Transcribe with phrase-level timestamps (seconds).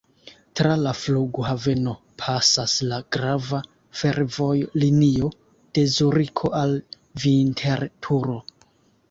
[0.59, 1.91] Tra la flughaveno
[2.21, 3.59] pasas la grava
[4.01, 5.31] fervojlinio
[5.79, 6.75] de Zuriko al
[7.27, 8.41] Vinterturo.